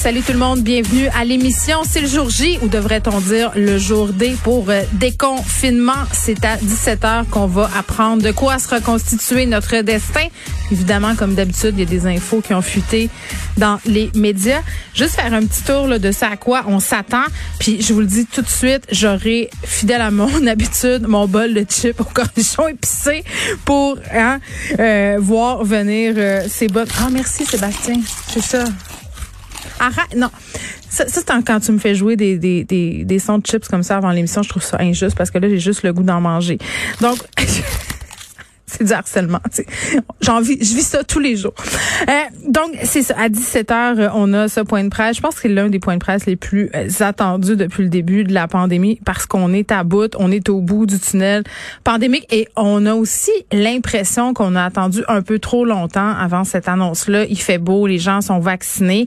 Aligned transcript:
Salut 0.00 0.22
tout 0.22 0.32
le 0.32 0.38
monde, 0.38 0.62
bienvenue 0.62 1.08
à 1.08 1.26
l'émission. 1.26 1.82
C'est 1.86 2.00
le 2.00 2.06
jour 2.06 2.30
J, 2.30 2.58
ou 2.62 2.68
devrait-on 2.68 3.20
dire 3.20 3.52
le 3.54 3.76
jour 3.76 4.08
D 4.14 4.34
pour 4.42 4.70
euh, 4.70 4.80
déconfinement. 4.94 5.92
C'est 6.10 6.42
à 6.42 6.56
17h 6.56 7.26
qu'on 7.26 7.46
va 7.46 7.68
apprendre 7.78 8.22
de 8.22 8.32
quoi 8.32 8.58
se 8.58 8.74
reconstituer 8.74 9.44
notre 9.44 9.82
destin. 9.82 10.24
Évidemment, 10.72 11.14
comme 11.16 11.34
d'habitude, 11.34 11.74
il 11.74 11.80
y 11.80 11.82
a 11.82 11.84
des 11.84 12.06
infos 12.06 12.40
qui 12.40 12.54
ont 12.54 12.62
fuité 12.62 13.10
dans 13.58 13.78
les 13.84 14.10
médias. 14.14 14.62
Juste 14.94 15.16
faire 15.16 15.34
un 15.34 15.44
petit 15.44 15.64
tour 15.64 15.86
de 15.86 16.12
ça 16.12 16.28
à 16.28 16.36
quoi 16.38 16.64
on 16.66 16.80
s'attend. 16.80 17.26
Puis 17.58 17.82
je 17.82 17.92
vous 17.92 18.00
le 18.00 18.06
dis 18.06 18.24
tout 18.24 18.40
de 18.40 18.48
suite, 18.48 18.86
j'aurai, 18.90 19.50
fidèle 19.64 20.00
à 20.00 20.10
mon 20.10 20.46
habitude, 20.46 21.06
mon 21.06 21.28
bol 21.28 21.52
de 21.52 21.66
chips 21.68 22.00
au 22.00 22.04
cornichon 22.04 22.68
épicé 22.68 23.22
pour 23.66 23.98
hein, 24.14 24.38
euh, 24.78 25.18
voir 25.20 25.62
venir 25.62 26.14
euh, 26.16 26.46
ces 26.48 26.68
bottes. 26.68 26.88
Ah, 26.98 27.08
merci 27.12 27.44
Sébastien. 27.44 27.96
C'est 28.32 28.40
ça. 28.42 28.64
Arrête, 29.78 30.16
non. 30.16 30.30
Ça, 30.88 31.06
ça 31.06 31.20
c'est 31.26 31.44
quand 31.44 31.60
tu 31.60 31.72
me 31.72 31.78
fais 31.78 31.94
jouer 31.94 32.16
des, 32.16 32.38
des, 32.38 32.64
des, 32.64 33.04
des 33.04 33.18
sons 33.18 33.38
de 33.38 33.46
chips 33.46 33.68
comme 33.68 33.82
ça 33.82 33.96
avant 33.96 34.10
l'émission, 34.10 34.42
je 34.42 34.48
trouve 34.48 34.62
ça 34.62 34.78
injuste 34.80 35.16
parce 35.16 35.30
que 35.30 35.38
là, 35.38 35.48
j'ai 35.48 35.58
juste 35.58 35.82
le 35.82 35.92
goût 35.92 36.02
d'en 36.02 36.20
manger. 36.20 36.58
Donc, 37.00 37.18
c'est 38.80 38.86
du 38.86 38.92
harcèlement. 38.92 39.40
J'ai 40.20 40.30
envie, 40.30 40.56
je 40.60 40.74
vis 40.74 40.86
ça 40.86 41.04
tous 41.04 41.18
les 41.18 41.36
jours. 41.36 41.54
Euh, 42.08 42.12
donc, 42.48 42.70
c'est 42.82 43.02
ça. 43.02 43.14
À 43.18 43.28
17 43.28 43.68
h 43.68 43.98
euh, 43.98 44.08
on 44.14 44.32
a 44.32 44.48
ce 44.48 44.60
point 44.60 44.82
de 44.84 44.88
presse. 44.88 45.16
Je 45.16 45.20
pense 45.20 45.34
que 45.34 45.42
c'est 45.42 45.48
l'un 45.48 45.68
des 45.68 45.78
points 45.78 45.94
de 45.94 46.00
presse 46.00 46.26
les 46.26 46.36
plus 46.36 46.70
euh, 46.74 46.88
attendus 47.00 47.56
depuis 47.56 47.82
le 47.82 47.88
début 47.88 48.24
de 48.24 48.32
la 48.32 48.48
pandémie 48.48 49.00
parce 49.04 49.26
qu'on 49.26 49.52
est 49.52 49.70
à 49.72 49.84
bout, 49.84 50.14
on 50.18 50.32
est 50.32 50.48
au 50.48 50.60
bout 50.60 50.86
du 50.86 50.98
tunnel 50.98 51.44
pandémique 51.84 52.26
et 52.30 52.48
on 52.56 52.86
a 52.86 52.94
aussi 52.94 53.30
l'impression 53.52 54.32
qu'on 54.34 54.56
a 54.56 54.64
attendu 54.64 55.02
un 55.08 55.22
peu 55.22 55.38
trop 55.38 55.64
longtemps 55.64 56.14
avant 56.16 56.44
cette 56.44 56.68
annonce-là. 56.68 57.24
Il 57.26 57.38
fait 57.38 57.58
beau, 57.58 57.86
les 57.86 57.98
gens 57.98 58.20
sont 58.20 58.38
vaccinés. 58.38 59.06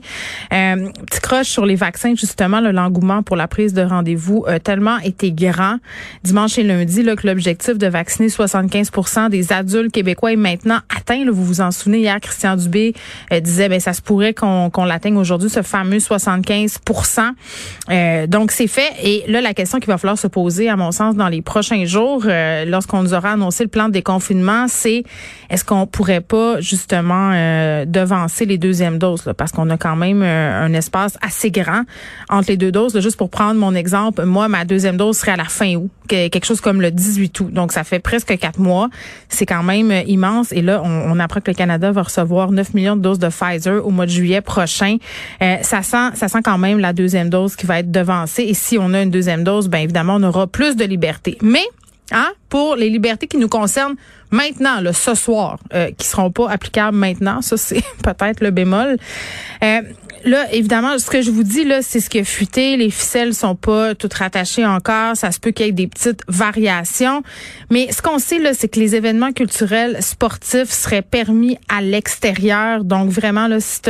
Euh, 0.52 0.88
petit 1.06 1.20
croche 1.20 1.48
sur 1.48 1.66
les 1.66 1.76
vaccins, 1.76 2.14
justement, 2.14 2.60
l'engouement 2.60 3.22
pour 3.22 3.36
la 3.36 3.48
prise 3.48 3.74
de 3.74 3.82
rendez-vous 3.82 4.44
a 4.46 4.60
tellement 4.60 4.98
été 4.98 5.32
grand 5.32 5.78
dimanche 6.22 6.58
et 6.58 6.62
lundi 6.62 7.02
là, 7.02 7.16
que 7.16 7.26
l'objectif 7.26 7.76
de 7.78 7.86
vacciner 7.86 8.28
75 8.28 8.90
des 9.30 9.52
adultes 9.52 9.63
québécois 9.92 10.32
est 10.32 10.36
maintenant 10.36 10.78
atteint. 10.94 11.24
vous 11.30 11.44
vous 11.44 11.60
en 11.60 11.70
souvenez, 11.70 12.00
hier, 12.00 12.18
Christian 12.20 12.56
Dubé 12.56 12.94
euh, 13.32 13.40
disait, 13.40 13.68
ben 13.68 13.80
ça 13.80 13.92
se 13.92 14.02
pourrait 14.02 14.34
qu'on 14.34 14.84
l'atteigne 14.84 15.16
aujourd'hui, 15.16 15.50
ce 15.50 15.62
fameux 15.62 15.98
75% 15.98 17.30
euh, 17.90 18.26
Donc, 18.26 18.50
c'est 18.50 18.66
fait. 18.66 18.92
Et 19.02 19.24
là, 19.28 19.40
la 19.40 19.54
question 19.54 19.78
qu'il 19.78 19.88
va 19.88 19.98
falloir 19.98 20.18
se 20.18 20.26
poser, 20.26 20.68
à 20.68 20.76
mon 20.76 20.92
sens, 20.92 21.16
dans 21.16 21.28
les 21.28 21.42
prochains 21.42 21.84
jours, 21.84 22.24
euh, 22.26 22.64
lorsqu'on 22.64 23.02
nous 23.02 23.14
aura 23.14 23.32
annoncé 23.32 23.64
le 23.64 23.70
plan 23.70 23.88
de 23.88 23.92
déconfinement, 23.92 24.66
c'est 24.68 25.04
est-ce 25.50 25.64
qu'on 25.64 25.86
pourrait 25.86 26.20
pas, 26.20 26.60
justement, 26.60 27.32
euh, 27.32 27.84
devancer 27.84 28.44
les 28.46 28.58
deuxièmes 28.58 28.98
doses? 28.98 29.32
Parce 29.36 29.52
qu'on 29.52 29.70
a 29.70 29.76
quand 29.76 29.96
même 29.96 30.22
un 30.22 30.72
espace 30.72 31.16
assez 31.20 31.50
grand 31.50 31.82
entre 32.28 32.50
les 32.50 32.56
deux 32.56 32.72
doses. 32.72 32.98
juste 33.00 33.16
pour 33.16 33.30
prendre 33.30 33.58
mon 33.58 33.74
exemple, 33.74 34.24
moi, 34.24 34.48
ma 34.48 34.64
deuxième 34.64 34.96
dose 34.96 35.18
serait 35.18 35.32
à 35.32 35.36
la 35.36 35.44
fin 35.44 35.74
août, 35.74 35.90
quelque 36.08 36.44
chose 36.44 36.60
comme 36.60 36.80
le 36.80 36.90
18 36.90 37.40
août. 37.40 37.52
Donc, 37.52 37.72
ça 37.72 37.84
fait 37.84 37.98
presque 37.98 38.36
quatre 38.38 38.58
mois. 38.58 38.88
C'est 39.28 39.43
quand 39.46 39.62
même 39.62 39.90
euh, 39.90 40.02
immense. 40.06 40.52
Et 40.52 40.62
là, 40.62 40.82
on, 40.84 41.18
apprend 41.18 41.40
que 41.40 41.50
le 41.50 41.56
Canada 41.56 41.90
va 41.92 42.02
recevoir 42.02 42.50
9 42.50 42.74
millions 42.74 42.96
de 42.96 43.02
doses 43.02 43.18
de 43.18 43.28
Pfizer 43.28 43.84
au 43.84 43.90
mois 43.90 44.06
de 44.06 44.10
juillet 44.10 44.40
prochain. 44.40 44.96
Euh, 45.42 45.56
ça 45.62 45.82
sent, 45.82 46.10
ça 46.14 46.28
sent 46.28 46.40
quand 46.44 46.58
même 46.58 46.78
la 46.78 46.92
deuxième 46.92 47.30
dose 47.30 47.56
qui 47.56 47.66
va 47.66 47.78
être 47.78 47.90
devancée. 47.90 48.42
Et 48.42 48.54
si 48.54 48.78
on 48.78 48.92
a 48.94 49.02
une 49.02 49.10
deuxième 49.10 49.44
dose, 49.44 49.68
ben 49.68 49.78
évidemment, 49.78 50.16
on 50.16 50.22
aura 50.22 50.46
plus 50.46 50.76
de 50.76 50.84
liberté. 50.84 51.38
Mais 51.42 51.64
Hein, 52.12 52.32
pour 52.50 52.76
les 52.76 52.90
libertés 52.90 53.26
qui 53.26 53.38
nous 53.38 53.48
concernent 53.48 53.94
maintenant, 54.30 54.80
le 54.82 54.92
ce 54.92 55.14
soir, 55.14 55.58
euh, 55.72 55.90
qui 55.96 56.06
seront 56.06 56.30
pas 56.30 56.50
applicables 56.50 56.96
maintenant. 56.96 57.40
Ça, 57.40 57.56
c'est 57.56 57.82
peut-être 58.02 58.40
le 58.40 58.50
bémol. 58.50 58.98
Euh, 59.62 59.80
là, 60.24 60.52
évidemment, 60.52 60.98
ce 60.98 61.10
que 61.10 61.22
je 61.22 61.30
vous 61.30 61.42
dis, 61.42 61.64
là, 61.64 61.82
c'est 61.82 62.00
ce 62.00 62.10
qui 62.10 62.18
a 62.18 62.24
fuité. 62.24 62.76
Les 62.76 62.90
ficelles 62.90 63.34
sont 63.34 63.54
pas 63.54 63.94
toutes 63.94 64.14
rattachées 64.14 64.66
encore. 64.66 65.16
Ça 65.16 65.30
se 65.30 65.40
peut 65.40 65.50
qu'il 65.50 65.66
y 65.66 65.68
ait 65.68 65.72
des 65.72 65.86
petites 65.86 66.22
variations. 66.28 67.22
Mais 67.70 67.92
ce 67.92 68.02
qu'on 68.02 68.18
sait, 68.18 68.38
là, 68.38 68.54
c'est 68.54 68.68
que 68.68 68.80
les 68.80 68.94
événements 68.94 69.32
culturels 69.32 70.02
sportifs 70.02 70.70
seraient 70.70 71.02
permis 71.02 71.58
à 71.68 71.80
l'extérieur. 71.80 72.84
Donc, 72.84 73.10
vraiment, 73.10 73.46
là, 73.46 73.60
si 73.60 73.80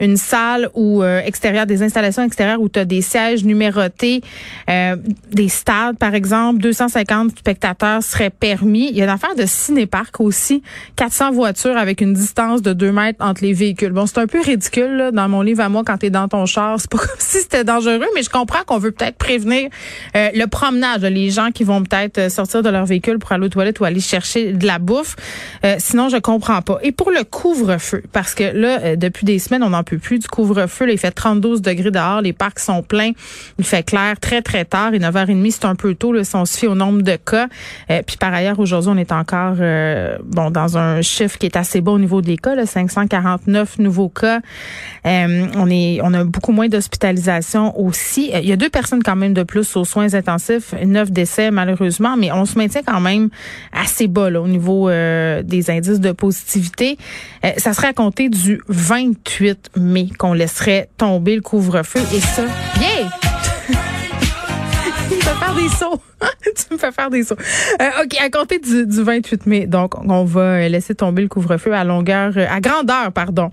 une 0.00 0.16
salle 0.16 0.70
ou 0.74 1.02
euh, 1.02 1.20
extérieure, 1.20 1.66
des 1.66 1.82
installations 1.82 2.22
extérieures 2.22 2.60
où 2.60 2.68
tu 2.68 2.78
as 2.78 2.84
des 2.84 3.02
sièges 3.02 3.44
numérotés, 3.44 4.22
euh, 4.68 4.96
des 5.30 5.48
stades, 5.48 5.98
par 5.98 6.14
exemple, 6.14 6.60
250 6.60 7.38
spectateurs 7.38 8.02
seraient 8.02 8.30
permis. 8.30 8.88
Il 8.88 8.96
y 8.96 9.02
a 9.02 9.04
une 9.04 9.10
affaire 9.10 9.34
de 9.34 9.44
cinéparc 9.46 10.20
aussi, 10.20 10.62
400 10.96 11.32
voitures 11.32 11.76
avec 11.76 12.00
une 12.00 12.14
distance 12.14 12.62
de 12.62 12.72
2 12.72 12.92
mètres 12.92 13.22
entre 13.24 13.42
les 13.42 13.52
véhicules. 13.52 13.92
Bon, 13.92 14.06
c'est 14.06 14.18
un 14.18 14.26
peu 14.26 14.40
ridicule 14.40 14.96
là, 14.96 15.10
dans 15.10 15.28
mon 15.28 15.42
livre 15.42 15.59
à 15.60 15.68
moi 15.68 15.82
quand 15.84 15.98
tu 15.98 16.06
es 16.06 16.10
dans 16.10 16.28
ton 16.28 16.46
char. 16.46 16.80
C'est 16.80 16.90
pas 16.90 16.98
comme 16.98 17.08
si 17.18 17.38
c'était 17.38 17.64
dangereux, 17.64 18.08
mais 18.14 18.22
je 18.22 18.30
comprends 18.30 18.62
qu'on 18.66 18.78
veut 18.78 18.90
peut-être 18.90 19.16
prévenir 19.16 19.70
euh, 20.16 20.28
le 20.34 20.46
promenage, 20.46 21.02
les 21.02 21.30
gens 21.30 21.50
qui 21.50 21.64
vont 21.64 21.82
peut-être 21.82 22.30
sortir 22.30 22.62
de 22.62 22.68
leur 22.68 22.84
véhicule 22.84 23.18
pour 23.18 23.32
aller 23.32 23.46
aux 23.46 23.50
toilettes 23.50 23.80
ou 23.80 23.84
aller 23.84 24.00
chercher 24.00 24.52
de 24.52 24.66
la 24.66 24.78
bouffe. 24.78 25.16
sinon, 25.78 26.08
je 26.08 26.16
comprends 26.16 26.62
pas. 26.62 26.78
Et 26.82 26.92
pour 26.92 27.10
le 27.10 27.24
couvre-feu, 27.24 28.02
parce 28.12 28.34
que 28.34 28.44
là, 28.44 28.96
depuis 28.96 29.24
des 29.24 29.38
semaines, 29.38 29.62
on 29.62 29.72
en 29.72 29.82
plus 29.82 30.18
du 30.18 30.28
couvre-feu. 30.28 30.90
il 30.90 30.98
fait 30.98 31.10
32 31.10 31.60
degrés 31.60 31.90
dehors. 31.90 32.20
Les 32.20 32.32
parcs 32.32 32.58
sont 32.58 32.82
pleins. 32.82 33.12
Il 33.58 33.64
fait 33.64 33.82
clair 33.82 34.18
très, 34.20 34.42
très 34.42 34.64
tard. 34.64 34.94
Et 34.94 34.98
9h30, 34.98 35.50
c'est 35.50 35.64
un 35.64 35.74
peu 35.74 35.94
tôt 35.94 36.12
là, 36.12 36.24
si 36.24 36.34
on 36.36 36.44
se 36.44 36.58
fie 36.58 36.66
au 36.66 36.74
nombre 36.74 37.02
de 37.02 37.16
cas. 37.16 37.48
Euh, 37.90 38.02
puis 38.06 38.16
par 38.16 38.32
ailleurs, 38.32 38.58
aujourd'hui, 38.58 38.90
on 38.92 38.98
est 38.98 39.12
encore 39.12 39.56
euh, 39.60 40.18
bon 40.24 40.50
dans 40.50 40.78
un 40.78 41.02
chiffre 41.02 41.38
qui 41.38 41.46
est 41.46 41.56
assez 41.56 41.80
bas 41.80 41.92
au 41.92 41.98
niveau 41.98 42.22
des 42.22 42.36
cas. 42.36 42.54
Là, 42.54 42.66
549 42.66 43.78
nouveaux 43.78 44.08
cas. 44.08 44.40
Euh, 45.06 45.46
on 45.54 46.14
a 46.14 46.24
beaucoup 46.24 46.52
moins 46.52 46.68
d'hospitalisation 46.68 47.78
aussi. 47.80 48.30
Il 48.34 48.48
y 48.48 48.52
a 48.52 48.56
deux 48.56 48.70
personnes 48.70 49.02
quand 49.02 49.16
même 49.16 49.34
de 49.34 49.42
plus 49.42 49.76
aux 49.76 49.84
soins 49.84 50.14
intensifs. 50.14 50.74
Neuf 50.84 51.10
décès, 51.10 51.50
malheureusement. 51.50 52.16
Mais 52.16 52.32
on 52.32 52.44
se 52.44 52.58
maintient 52.58 52.82
quand 52.82 53.00
même 53.00 53.30
assez 53.72 54.08
bas 54.08 54.30
au 54.40 54.48
niveau 54.48 54.88
des 54.90 55.70
indices 55.70 56.00
de 56.00 56.12
positivité. 56.12 56.98
ça 57.56 57.72
serait 57.72 57.88
à 57.88 57.92
compter 57.92 58.28
du 58.28 58.60
28 58.68 59.70
mai 59.76 60.08
qu'on 60.18 60.32
laisserait 60.32 60.88
tomber 60.96 61.36
le 61.36 61.42
couvre-feu. 61.42 62.00
Et 62.14 62.20
ça, 62.20 62.44
bien! 62.78 63.10
Il 65.10 65.16
fait 65.16 65.34
faire 65.34 65.54
des 65.54 65.68
sauts. 65.68 66.00
tu 66.44 66.74
me 66.74 66.78
fais 66.78 66.92
faire 66.92 67.10
des 67.10 67.22
sauts. 67.22 67.36
Euh, 67.80 68.04
OK, 68.04 68.16
à 68.20 68.30
compter 68.30 68.58
du, 68.58 68.86
du, 68.86 69.02
28 69.02 69.46
mai, 69.46 69.66
donc 69.66 69.94
on 70.04 70.24
va 70.24 70.68
laisser 70.68 70.94
tomber 70.94 71.22
le 71.22 71.28
couvre-feu 71.28 71.72
à 71.72 71.84
longueur, 71.84 72.32
à 72.36 72.60
grandeur, 72.60 73.12
pardon, 73.12 73.50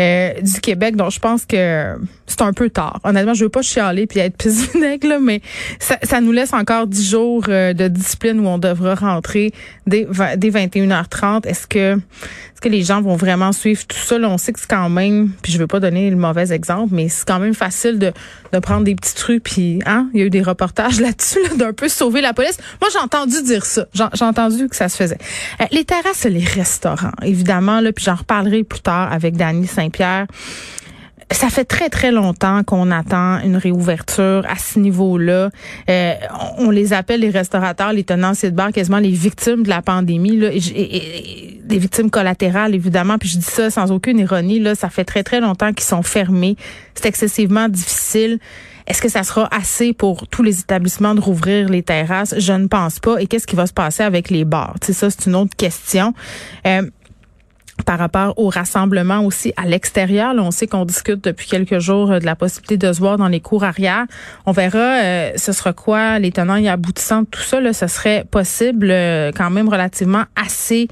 euh, 0.00 0.32
du 0.40 0.60
Québec. 0.60 0.96
Donc 0.96 1.10
je 1.10 1.18
pense 1.18 1.44
que 1.46 1.96
c'est 2.26 2.42
un 2.42 2.52
peu 2.52 2.70
tard. 2.70 3.00
Honnêtement, 3.04 3.34
je 3.34 3.44
veux 3.44 3.50
pas 3.50 3.62
chialer 3.62 4.06
puis 4.06 4.20
être 4.20 4.36
pisse 4.36 4.74
là, 4.74 5.18
mais 5.20 5.40
ça, 5.78 5.98
ça, 6.02 6.20
nous 6.20 6.32
laisse 6.32 6.52
encore 6.52 6.86
10 6.86 7.10
jours 7.10 7.44
euh, 7.48 7.72
de 7.72 7.88
discipline 7.88 8.40
où 8.40 8.46
on 8.46 8.58
devra 8.58 8.94
rentrer 8.94 9.52
dès, 9.86 10.06
dès 10.36 10.50
21h30. 10.50 11.46
Est-ce 11.46 11.66
que 11.66 11.98
que 12.62 12.68
les 12.68 12.82
gens 12.82 13.02
vont 13.02 13.16
vraiment 13.16 13.52
suivre 13.52 13.84
tout 13.86 13.98
ça? 13.98 14.18
Là, 14.18 14.30
on 14.30 14.38
sait 14.38 14.52
que 14.52 14.60
c'est 14.60 14.70
quand 14.70 14.88
même, 14.88 15.30
puis 15.42 15.52
je 15.52 15.58
veux 15.58 15.66
pas 15.66 15.80
donner 15.80 16.08
le 16.08 16.16
mauvais 16.16 16.52
exemple, 16.52 16.94
mais 16.94 17.08
c'est 17.08 17.26
quand 17.26 17.40
même 17.40 17.54
facile 17.54 17.98
de, 17.98 18.12
de 18.52 18.58
prendre 18.60 18.84
des 18.84 18.94
petits 18.94 19.14
trucs, 19.14 19.42
puis 19.42 19.80
hein, 19.84 20.08
il 20.14 20.20
y 20.20 20.22
a 20.22 20.26
eu 20.26 20.30
des 20.30 20.42
reportages 20.42 21.00
là-dessus, 21.06 21.40
d'un 21.58 21.72
peu 21.72 21.88
sauver 22.02 22.20
la 22.20 22.32
police. 22.32 22.58
Moi, 22.80 22.90
j'ai 22.92 22.98
entendu 22.98 23.42
dire 23.42 23.64
ça. 23.64 23.86
J'ai 23.94 24.24
entendu 24.24 24.68
que 24.68 24.74
ça 24.74 24.88
se 24.88 24.96
faisait. 24.96 25.18
Euh, 25.60 25.64
les 25.70 25.84
terrasses, 25.84 26.24
les 26.24 26.44
restaurants, 26.44 27.12
évidemment, 27.22 27.80
là, 27.80 27.92
puis 27.92 28.04
j'en 28.04 28.16
reparlerai 28.16 28.64
plus 28.64 28.80
tard 28.80 29.12
avec 29.12 29.36
Dany 29.36 29.66
Saint-Pierre 29.66 30.26
ça 31.30 31.48
fait 31.48 31.64
très 31.64 31.88
très 31.88 32.10
longtemps 32.10 32.62
qu'on 32.62 32.90
attend 32.90 33.40
une 33.40 33.56
réouverture 33.56 34.44
à 34.48 34.56
ce 34.56 34.78
niveau-là. 34.78 35.50
Euh, 35.88 36.14
on, 36.58 36.70
les 36.70 36.92
appelle 36.92 37.20
les 37.20 37.30
restaurateurs, 37.30 37.92
les 37.92 38.04
tenanciers 38.04 38.50
de 38.50 38.56
bar, 38.56 38.70
quasiment 38.70 38.98
les 38.98 39.10
victimes 39.10 39.62
de 39.62 39.68
la 39.68 39.82
pandémie, 39.82 40.36
là, 40.36 40.50
et, 40.52 41.60
des 41.64 41.78
victimes 41.78 42.10
collatérales 42.10 42.74
évidemment. 42.74 43.18
Puis 43.18 43.30
je 43.30 43.38
dis 43.38 43.44
ça 43.44 43.70
sans 43.70 43.92
aucune 43.92 44.18
ironie. 44.18 44.60
Là, 44.60 44.74
ça 44.74 44.90
fait 44.90 45.04
très 45.04 45.22
très 45.22 45.40
longtemps 45.40 45.72
qu'ils 45.72 45.86
sont 45.86 46.02
fermés. 46.02 46.56
C'est 46.94 47.06
excessivement 47.06 47.68
difficile. 47.68 48.38
Est-ce 48.86 49.02
que 49.02 49.08
ça 49.08 49.22
sera 49.22 49.48
assez 49.54 49.92
pour 49.92 50.26
tous 50.28 50.42
les 50.42 50.60
établissements 50.60 51.14
de 51.14 51.20
rouvrir 51.20 51.68
les 51.68 51.82
terrasses? 51.82 52.34
Je 52.38 52.52
ne 52.52 52.66
pense 52.66 52.98
pas. 52.98 53.20
Et 53.20 53.26
qu'est-ce 53.26 53.46
qui 53.46 53.56
va 53.56 53.66
se 53.66 53.72
passer 53.72 54.02
avec 54.02 54.30
les 54.30 54.44
bars? 54.44 54.74
Tu 54.80 54.88
sais, 54.88 54.92
ça, 54.92 55.10
c'est 55.10 55.26
une 55.26 55.36
autre 55.36 55.56
question. 55.56 56.14
Euh, 56.66 56.82
par 57.84 57.98
rapport 57.98 58.34
au 58.38 58.48
rassemblement 58.48 59.24
aussi 59.24 59.52
à 59.56 59.66
l'extérieur. 59.66 60.34
on 60.36 60.50
sait 60.50 60.66
qu'on 60.66 60.84
discute 60.84 61.24
depuis 61.24 61.48
quelques 61.48 61.78
jours 61.78 62.12
euh, 62.12 62.18
de 62.18 62.26
la 62.26 62.36
possibilité 62.36 62.76
de 62.76 62.92
se 62.92 63.00
voir 63.00 63.16
dans 63.16 63.28
les 63.28 63.40
cours 63.40 63.64
arrière. 63.64 64.04
On 64.46 64.52
verra 64.52 65.02
euh, 65.02 65.32
ce 65.36 65.52
sera 65.52 65.72
quoi 65.72 66.18
les 66.18 66.32
tenants 66.32 66.56
et 66.56 66.68
aboutissants 66.68 67.22
de 67.22 67.26
tout 67.26 67.40
ça. 67.40 67.60
Là, 67.60 67.72
ce 67.72 67.86
serait 67.86 68.24
possible 68.30 68.90
euh, 68.90 69.32
quand 69.34 69.50
même 69.50 69.68
relativement 69.68 70.24
assez 70.36 70.88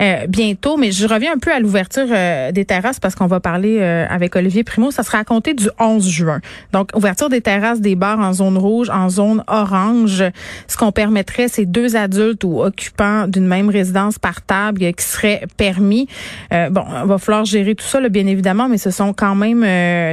euh, 0.00 0.26
bientôt. 0.26 0.76
Mais 0.76 0.92
je 0.92 1.06
reviens 1.06 1.34
un 1.34 1.38
peu 1.38 1.52
à 1.52 1.60
l'ouverture 1.60 2.06
euh, 2.10 2.52
des 2.52 2.64
terrasses 2.64 3.00
parce 3.00 3.14
qu'on 3.14 3.26
va 3.26 3.40
parler 3.40 3.78
euh, 3.80 4.06
avec 4.08 4.36
Olivier 4.36 4.64
Primo. 4.64 4.90
Ça 4.90 5.02
sera 5.02 5.18
à 5.18 5.24
compter 5.24 5.54
du 5.54 5.68
11 5.78 6.08
juin. 6.08 6.40
Donc, 6.72 6.90
ouverture 6.94 7.28
des 7.28 7.40
terrasses 7.40 7.80
des 7.80 7.96
bars 7.96 8.18
en 8.18 8.32
zone 8.32 8.58
rouge, 8.58 8.90
en 8.90 9.08
zone 9.08 9.42
orange. 9.46 10.24
Ce 10.66 10.76
qu'on 10.76 10.92
permettrait, 10.92 11.48
c'est 11.48 11.66
deux 11.66 11.96
adultes 11.96 12.44
ou 12.44 12.62
occupants 12.62 13.26
d'une 13.26 13.46
même 13.46 13.70
résidence 13.70 14.18
par 14.18 14.42
table 14.42 14.80
qui 14.92 15.04
serait 15.04 15.42
permis. 15.56 16.08
bon, 16.50 16.84
on 17.02 17.06
va 17.06 17.18
falloir 17.18 17.44
gérer 17.44 17.74
tout 17.74 17.84
ça, 17.84 18.06
bien 18.08 18.26
évidemment, 18.26 18.68
mais 18.68 18.78
ce 18.78 18.90
sont 18.90 19.12
quand 19.12 19.34
même 19.34 19.60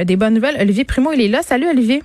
des 0.04 0.16
bonnes 0.16 0.34
nouvelles. 0.34 0.56
Olivier 0.60 0.84
Primo, 0.84 1.12
il 1.12 1.20
est 1.20 1.28
là. 1.28 1.40
Salut, 1.42 1.68
Olivier. 1.68 2.02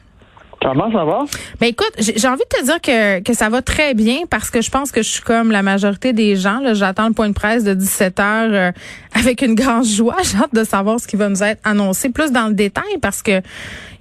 Comment 0.61 0.91
ça 0.91 1.03
va? 1.03 1.25
Ben 1.59 1.67
écoute, 1.67 1.91
j'ai 1.97 2.27
envie 2.27 2.43
de 2.43 2.57
te 2.57 2.63
dire 2.63 2.79
que, 2.79 3.19
que 3.21 3.33
ça 3.33 3.49
va 3.49 3.63
très 3.63 3.95
bien 3.95 4.19
parce 4.29 4.51
que 4.51 4.61
je 4.61 4.69
pense 4.69 4.91
que 4.91 5.01
je 5.01 5.09
suis 5.09 5.21
comme 5.23 5.49
la 5.49 5.63
majorité 5.63 6.13
des 6.13 6.35
gens. 6.35 6.59
J'attends 6.73 7.07
le 7.07 7.13
point 7.13 7.29
de 7.29 7.33
presse 7.33 7.63
de 7.63 7.73
17 7.73 8.19
heures 8.19 8.49
euh, 8.51 8.71
avec 9.13 9.41
une 9.41 9.55
grande 9.55 9.85
joie. 9.85 10.17
J'ai 10.23 10.37
hâte 10.37 10.53
de 10.53 10.63
savoir 10.63 10.99
ce 10.99 11.07
qui 11.07 11.15
va 11.15 11.29
nous 11.29 11.41
être 11.41 11.59
annoncé 11.63 12.09
plus 12.09 12.31
dans 12.31 12.47
le 12.47 12.53
détail 12.53 12.99
parce 13.01 13.23
que 13.23 13.39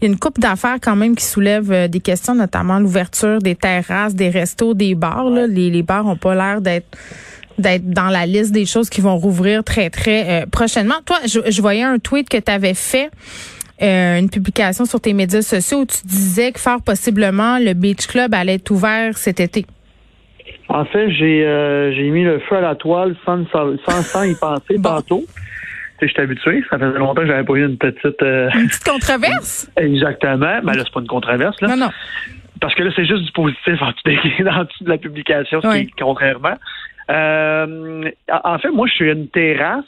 il 0.03 0.05
y 0.05 0.05
a 0.05 0.13
une 0.13 0.19
coupe 0.19 0.39
d'affaires 0.39 0.77
quand 0.83 0.97
même 0.97 1.17
qui 1.17 1.25
soulève 1.25 1.73
euh, 1.73 1.89
des 1.89 2.01
questions, 2.01 2.35
notamment 2.35 2.79
l'ouverture 2.79 3.39
des 3.39 3.55
terrasses, 3.55 4.15
des 4.15 4.29
restos, 4.29 4.75
des 4.75 4.95
bars. 4.95 5.31
Là. 5.31 5.47
Les, 5.47 5.71
les 5.71 5.83
bars 5.83 6.07
ont 6.07 6.17
pas 6.17 6.35
l'air 6.35 6.61
d'être 6.61 6.99
d'être 7.59 7.91
dans 7.91 8.09
la 8.09 8.27
liste 8.27 8.53
des 8.53 8.65
choses 8.65 8.89
qui 8.89 9.01
vont 9.01 9.17
rouvrir 9.17 9.63
très, 9.65 9.91
très 9.91 10.43
euh, 10.43 10.47
prochainement. 10.47 10.95
Toi, 11.05 11.19
je, 11.27 11.41
je 11.47 11.61
voyais 11.61 11.83
un 11.83 11.99
tweet 11.99 12.29
que 12.29 12.39
tu 12.39 12.51
avais 12.51 12.75
fait 12.75 13.11
euh, 13.83 14.19
une 14.19 14.29
publication 14.29 14.85
sur 14.85 15.01
tes 15.01 15.13
médias 15.15 15.43
sociaux 15.43 15.81
où 15.81 15.87
tu 15.87 16.07
disais 16.07 16.53
que 16.53 16.61
fort 16.61 16.83
possiblement 16.83 17.59
le 17.59 17.73
Beach 17.73 18.07
Club 18.07 18.35
allait 18.35 18.55
être 18.55 18.71
ouvert 18.71 19.17
cet 19.17 19.41
été. 19.41 19.65
En 20.69 20.85
fait, 20.85 21.11
j'ai 21.11 21.47
euh, 21.47 21.93
j'ai 21.95 22.11
mis 22.11 22.25
le 22.25 22.41
feu 22.41 22.57
à 22.57 22.61
la 22.61 22.75
toile 22.75 23.17
sans, 23.25 23.45
sans, 23.51 23.77
sans 24.03 24.23
y 24.25 24.35
penser 24.35 24.77
tantôt. 24.83 25.25
Je 26.03 26.07
suis 26.07 26.21
habitué. 26.21 26.63
Ça 26.71 26.79
faisait 26.79 26.99
longtemps 26.99 27.23
que 27.23 27.27
j'avais 27.27 27.45
pas 27.45 27.55
eu 27.55 27.67
une 27.67 27.77
petite... 27.77 28.23
Euh, 28.23 28.49
une 28.55 28.69
petite 28.69 28.85
controverse? 28.85 29.71
Exactement. 29.77 30.61
Mais 30.65 30.75
là, 30.75 30.83
c'est 30.85 30.93
pas 30.93 31.01
une 31.01 31.07
controverse. 31.07 31.61
Là. 31.61 31.69
Non, 31.69 31.77
non. 31.77 31.91
Parce 32.61 32.75
que 32.75 32.83
là, 32.83 32.91
c'est 32.97 33.05
juste 33.05 33.25
du 33.25 33.33
positif 33.33 33.83
en 33.83 33.91
dessous 34.65 34.85
de 34.85 34.89
la 34.89 34.99
publication, 34.99 35.61
ce 35.61 35.69
qui 35.73 35.79
est 35.79 35.91
contrairement. 35.99 36.57
en 37.09 38.59
fait, 38.59 38.71
moi, 38.71 38.87
je 38.87 38.93
suis 38.95 39.11
une 39.11 39.29
terrasse 39.29 39.85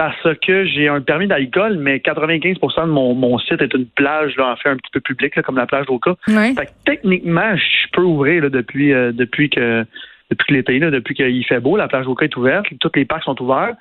parce 0.00 0.34
que 0.46 0.64
j'ai 0.64 0.88
un 0.88 1.02
permis 1.02 1.26
d'alcool, 1.26 1.76
mais 1.78 1.98
95% 1.98 2.86
de 2.86 2.86
mon, 2.86 3.12
mon, 3.12 3.38
site 3.38 3.60
est 3.60 3.74
une 3.74 3.84
plage, 3.84 4.34
là, 4.38 4.50
en 4.52 4.56
fait, 4.56 4.70
un 4.70 4.76
petit 4.76 4.90
peu 4.94 5.00
publique, 5.00 5.38
comme 5.42 5.58
la 5.58 5.66
plage 5.66 5.84
d'Oka. 5.84 6.14
Fait 6.24 6.54
que, 6.54 6.70
techniquement, 6.86 7.54
je 7.54 7.90
peux 7.92 8.00
ouvrir 8.00 8.44
là, 8.44 8.48
depuis, 8.48 8.94
euh, 8.94 9.12
depuis 9.12 9.50
que 9.50 9.84
depuis 10.30 10.54
l'été, 10.54 10.80
depuis 10.80 11.14
qu'il 11.14 11.44
fait 11.44 11.60
beau, 11.60 11.76
la 11.76 11.86
plage 11.86 12.06
d'Oka 12.06 12.24
est 12.24 12.34
ouverte, 12.34 12.64
tous 12.80 12.90
les 12.94 13.04
parcs 13.04 13.24
sont 13.24 13.38
ouverts. 13.42 13.74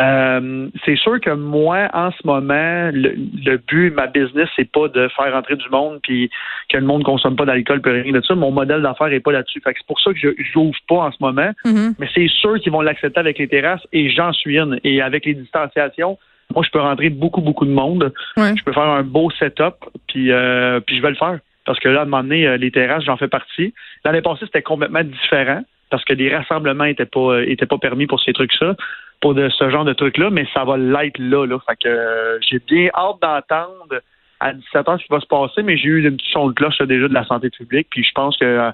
Euh, 0.00 0.68
c'est 0.84 0.96
sûr 0.96 1.20
que 1.20 1.30
moi, 1.30 1.88
en 1.92 2.10
ce 2.10 2.26
moment, 2.26 2.90
le, 2.92 3.14
le 3.44 3.56
but, 3.58 3.90
ma 3.90 4.08
business, 4.08 4.48
c'est 4.56 4.70
pas 4.70 4.88
de 4.88 5.08
faire 5.08 5.32
rentrer 5.32 5.56
du 5.56 5.68
monde 5.70 6.00
puis 6.02 6.30
que 6.68 6.76
le 6.76 6.84
monde 6.84 7.04
consomme 7.04 7.36
pas 7.36 7.44
d'alcool 7.44 7.80
puis 7.80 7.92
rien 8.02 8.12
de 8.12 8.20
ça. 8.20 8.34
Mon 8.34 8.50
modèle 8.50 8.82
d'affaires 8.82 9.12
est 9.12 9.20
pas 9.20 9.32
là-dessus. 9.32 9.60
Fait 9.60 9.72
que 9.72 9.78
c'est 9.78 9.86
pour 9.86 10.00
ça 10.00 10.12
que 10.12 10.18
je 10.18 10.28
j'ouvre 10.52 10.76
pas 10.88 10.96
en 10.96 11.12
ce 11.12 11.18
moment. 11.20 11.50
Mm-hmm. 11.64 11.94
Mais 11.98 12.08
c'est 12.14 12.28
sûr 12.28 12.58
qu'ils 12.60 12.72
vont 12.72 12.80
l'accepter 12.80 13.20
avec 13.20 13.38
les 13.38 13.48
terrasses 13.48 13.86
et 13.92 14.10
j'en 14.10 14.32
suis 14.32 14.58
une. 14.58 14.80
Et 14.82 15.00
avec 15.00 15.26
les 15.26 15.34
distanciations, 15.34 16.18
moi, 16.54 16.64
je 16.64 16.70
peux 16.70 16.80
rentrer 16.80 17.10
beaucoup, 17.10 17.40
beaucoup 17.40 17.64
de 17.64 17.70
monde. 17.70 18.12
Je 18.36 18.64
peux 18.64 18.72
faire 18.72 18.82
un 18.82 19.02
beau 19.02 19.30
setup 19.30 19.76
puis 20.08 20.32
euh, 20.32 20.80
puis 20.80 20.96
je 20.96 21.02
vais 21.02 21.10
le 21.10 21.16
faire. 21.16 21.38
Parce 21.66 21.78
que 21.78 21.88
là, 21.88 22.00
à 22.00 22.02
un 22.02 22.06
moment 22.06 22.22
donné, 22.22 22.46
euh, 22.46 22.56
les 22.56 22.70
terrasses, 22.70 23.04
j'en 23.04 23.16
fais 23.16 23.28
partie. 23.28 23.72
L'année 24.04 24.22
passée, 24.22 24.44
c'était 24.44 24.62
complètement 24.62 25.02
différent 25.02 25.62
parce 25.90 26.04
que 26.04 26.12
les 26.12 26.34
rassemblements 26.34 26.84
étaient 26.84 27.06
pas 27.06 27.42
étaient 27.44 27.66
pas 27.66 27.78
permis 27.78 28.06
pour 28.06 28.20
ces 28.20 28.32
trucs-là 28.32 28.74
pour 29.24 29.34
de 29.34 29.48
ce 29.48 29.70
genre 29.70 29.86
de 29.86 29.94
trucs-là, 29.94 30.28
mais 30.28 30.46
ça 30.52 30.64
va 30.64 30.76
l'être 30.76 31.18
là, 31.18 31.46
là. 31.46 31.58
Fait 31.66 31.76
que 31.82 31.88
euh, 31.88 32.38
j'ai 32.46 32.58
bien 32.58 32.90
hâte 32.94 33.16
d'entendre 33.22 34.02
à 34.38 34.52
17 34.52 34.86
ans 34.86 34.98
ce 34.98 35.04
qui 35.04 35.10
va 35.10 35.18
se 35.18 35.26
passer, 35.26 35.62
mais 35.62 35.78
j'ai 35.78 35.88
eu 35.88 36.06
une 36.06 36.18
petite 36.18 36.30
son 36.30 36.48
de 36.48 36.52
cloche 36.52 36.76
déjà 36.82 37.08
de 37.08 37.14
la 37.14 37.24
santé 37.24 37.48
publique, 37.48 37.86
puis 37.90 38.04
je 38.04 38.12
pense 38.14 38.36
que 38.36 38.44
euh, 38.44 38.70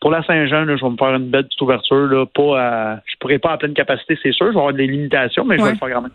pour 0.00 0.10
la 0.10 0.24
Saint-Jean, 0.24 0.66
je 0.76 0.84
vais 0.84 0.90
me 0.90 0.96
faire 0.96 1.14
une 1.14 1.30
belle 1.30 1.44
petite 1.44 1.60
ouverture. 1.60 2.08
Là, 2.08 2.26
pas 2.26 2.60
à, 2.60 2.96
je 3.06 3.14
pourrais 3.20 3.38
pas 3.38 3.52
à 3.52 3.58
pleine 3.58 3.74
capacité, 3.74 4.18
c'est 4.20 4.32
sûr. 4.32 4.46
Je 4.46 4.54
vais 4.54 4.58
avoir 4.58 4.72
des 4.72 4.88
limitations, 4.88 5.44
mais 5.44 5.56
je 5.56 5.62
vais 5.62 5.70
le 5.70 5.76
faire 5.76 5.92
quand 5.92 6.02
même. 6.02 6.10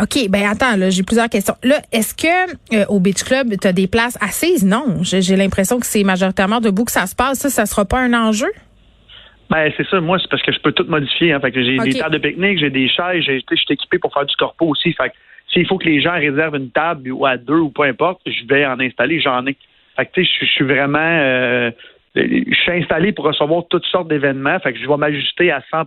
OK. 0.00 0.30
Ben 0.30 0.48
attends, 0.48 0.74
là, 0.78 0.88
j'ai 0.88 1.02
plusieurs 1.02 1.28
questions. 1.28 1.56
Là, 1.62 1.82
est-ce 1.92 2.14
que 2.14 2.74
euh, 2.74 2.86
au 2.88 3.00
Beach 3.00 3.22
Club, 3.22 3.48
tu 3.60 3.68
as 3.68 3.74
des 3.74 3.86
places 3.86 4.16
assises? 4.22 4.64
Non. 4.64 5.02
J'ai 5.02 5.36
l'impression 5.36 5.78
que 5.78 5.84
c'est 5.84 6.04
majoritairement 6.04 6.60
debout 6.62 6.86
que 6.86 6.92
ça 6.92 7.04
se 7.04 7.14
passe. 7.14 7.40
Ça, 7.40 7.50
ça 7.50 7.66
sera 7.66 7.84
pas 7.84 7.98
un 7.98 8.14
enjeu? 8.14 8.50
Ben, 9.54 9.72
c'est 9.76 9.86
ça. 9.86 10.00
Moi, 10.00 10.18
c'est 10.18 10.28
parce 10.28 10.42
que 10.42 10.50
je 10.50 10.58
peux 10.58 10.72
tout 10.72 10.86
modifier. 10.88 11.32
Hein. 11.32 11.38
Fait 11.38 11.52
que 11.52 11.62
j'ai 11.62 11.78
des 11.78 11.94
tables 11.94 12.14
de 12.14 12.18
pique-nique, 12.18 12.58
j'ai 12.58 12.70
des 12.70 12.88
chaises, 12.88 13.22
je 13.22 13.38
suis 13.54 13.66
équipé 13.70 14.00
pour 14.00 14.12
faire 14.12 14.26
du 14.26 14.34
corpo 14.34 14.66
aussi. 14.66 14.92
Fait 14.94 15.10
que 15.10 15.14
s'il 15.52 15.64
faut 15.68 15.78
que 15.78 15.84
les 15.84 16.00
gens 16.00 16.14
réservent 16.14 16.56
une 16.56 16.70
table 16.70 17.12
ou 17.12 17.24
à 17.24 17.36
deux 17.36 17.60
ou 17.60 17.70
peu 17.70 17.84
importe, 17.84 18.20
je 18.26 18.44
vais 18.48 18.66
en 18.66 18.80
installer, 18.80 19.20
j'en 19.20 19.46
ai. 19.46 19.56
Fait 19.96 20.06
que 20.06 20.10
tu 20.14 20.24
sais, 20.24 20.30
je 20.40 20.46
suis 20.46 20.64
vraiment 20.64 20.98
euh, 20.98 21.70
je 22.16 22.54
suis 22.54 22.72
installé 22.72 23.12
pour 23.12 23.26
recevoir 23.26 23.62
toutes 23.70 23.84
sortes 23.86 24.08
d'événements, 24.08 24.58
fait 24.58 24.72
que 24.72 24.80
je 24.80 24.88
vais 24.88 24.96
m'ajuster 24.96 25.52
à 25.52 25.62
100 25.70 25.86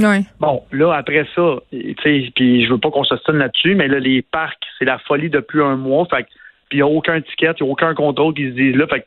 ouais. 0.00 0.20
Bon, 0.38 0.62
là, 0.72 0.92
après 0.92 1.26
ça, 1.34 1.56
tu 1.70 1.94
sais, 2.02 2.30
puis 2.34 2.66
je 2.66 2.70
veux 2.70 2.78
pas 2.78 2.90
qu'on 2.90 3.04
se 3.04 3.16
stone 3.16 3.38
là-dessus, 3.38 3.74
mais 3.74 3.88
là, 3.88 3.98
les 3.98 4.20
parcs, 4.20 4.62
c'est 4.78 4.84
la 4.84 4.98
folie 4.98 5.30
depuis 5.30 5.62
un 5.62 5.76
mois, 5.76 6.06
fait 6.10 6.24
que 6.24 6.28
puis 6.68 6.78
il 6.78 6.82
n'y 6.82 6.82
a 6.82 6.86
aucun 6.86 7.20
ticket, 7.22 7.52
il 7.60 7.62
n'y 7.62 7.68
a 7.68 7.72
aucun 7.72 7.94
contrôle 7.94 8.34
qui 8.34 8.44
se 8.44 8.54
dit 8.54 8.72
là, 8.72 8.86
fait 8.86 9.00
que 9.00 9.06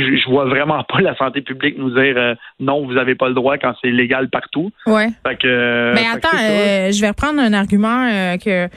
je, 0.00 0.16
je 0.16 0.28
vois 0.28 0.44
vraiment 0.46 0.82
pas 0.84 1.00
la 1.00 1.16
santé 1.16 1.40
publique 1.42 1.76
nous 1.78 1.90
dire 1.90 2.14
euh, 2.16 2.34
non, 2.60 2.86
vous 2.86 2.96
avez 2.96 3.14
pas 3.14 3.28
le 3.28 3.34
droit 3.34 3.58
quand 3.58 3.74
c'est 3.82 3.90
légal 3.90 4.28
partout. 4.28 4.70
Ouais. 4.86 5.08
Fait 5.26 5.36
que, 5.36 5.46
euh, 5.46 5.92
Mais 5.94 6.06
attends, 6.06 6.36
euh, 6.38 6.90
je 6.92 7.00
vais 7.00 7.08
reprendre 7.08 7.40
un 7.40 7.52
argument 7.52 8.36
que 8.38 8.68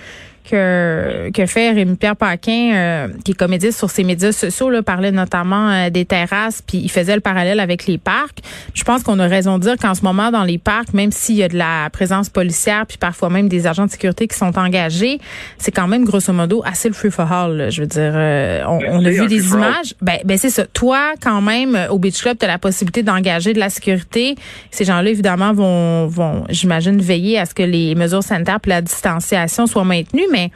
que, 0.50 1.30
que 1.34 1.46
fait 1.46 1.72
Rémi-Pierre 1.72 2.16
Paquin, 2.16 2.72
euh, 2.74 3.08
qui 3.24 3.32
est 3.32 3.36
comédien 3.36 3.72
sur 3.72 3.90
ses 3.90 4.04
médias 4.04 4.32
sociaux, 4.32 4.70
là, 4.70 4.82
parlait 4.82 5.12
notamment 5.12 5.72
euh, 5.72 5.90
des 5.90 6.06
terrasses, 6.06 6.62
puis 6.66 6.80
il 6.80 6.90
faisait 6.90 7.16
le 7.16 7.22
parallèle 7.22 7.60
avec 7.60 7.88
les 7.88 7.98
parcs. 7.98 8.40
Je 8.74 8.84
pense 8.84 9.04
qu'on 9.04 9.20
a 9.20 9.28
raison 9.28 9.58
de 9.58 9.64
dire 9.64 9.78
qu'en 9.78 9.96
ce 9.96 10.04
moment, 10.04 10.32
dans 10.32 10.44
les 10.44 10.58
parcs, 10.58 10.94
même 10.94 11.12
s'il 11.12 11.36
y 11.36 11.44
a 11.44 11.48
de 11.48 11.58
la 11.58 11.90
présence 11.92 12.30
policière, 12.30 12.86
puis 12.86 12.98
parfois 12.98 13.30
même 13.30 13.50
des 13.50 13.68
agents 13.68 13.86
de 13.86 13.92
sécurité 13.92 14.28
qui 14.28 14.38
sont 14.38 14.58
engagés, 14.58 15.20
c'est 15.58 15.72
quand 15.72 15.88
même 15.88 16.06
grosso 16.06 16.32
modo 16.32 16.62
assez 16.66 16.88
le 16.88 16.94
free 16.94 17.12
for 17.12 17.32
all. 17.32 17.68
Je 17.72 17.82
veux 17.82 17.88
dire, 17.88 18.14
euh, 18.16 18.64
on, 18.68 18.80
on, 18.88 19.06
a 19.06 19.10
vu 19.10 19.28
des 19.28 19.48
images. 19.50 19.96
Ben, 20.02 20.20
ben 20.24 20.38
c'est 20.38 20.50
ça. 20.50 20.66
Toi, 20.66 21.14
quand 21.22 21.42
même, 21.42 21.78
au 21.90 22.00
Beach 22.00 22.22
Club, 22.22 22.38
tu 22.38 22.46
as 22.46 22.48
la 22.48 22.60
possibilité 22.60 23.04
d'engager 23.04 23.54
de 23.54 23.60
la 23.60 23.70
sécurité. 23.70 24.36
Ces 24.72 24.86
gens-là, 24.86 25.10
évidemment, 25.10 25.54
vont, 25.54 26.08
vont 26.08 26.46
j'imagine, 26.50 27.02
veiller 27.02 27.40
à 27.40 27.46
ce 27.46 27.54
que 27.54 27.64
les 27.64 27.96
mesures 27.96 28.24
sanitaires 28.24 28.60
et 28.66 28.70
la 28.70 28.82
distanciation 28.82 29.68
soient 29.68 29.84
maintenues 29.84 30.28
mais 30.36 30.52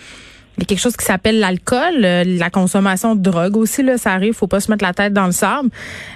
il 0.60 0.64
y 0.64 0.66
a 0.66 0.66
quelque 0.66 0.82
chose 0.82 0.98
qui 0.98 1.06
s'appelle 1.06 1.40
l'alcool, 1.40 2.04
euh, 2.04 2.24
la 2.26 2.50
consommation 2.50 3.16
de 3.16 3.22
drogue 3.22 3.56
aussi 3.56 3.82
là, 3.82 3.98
ça 3.98 4.12
arrive, 4.12 4.34
faut 4.34 4.48
pas 4.48 4.60
se 4.60 4.70
mettre 4.70 4.84
la 4.84 4.92
tête 4.92 5.14
dans 5.14 5.26
le 5.26 5.32
sable. 5.32 5.70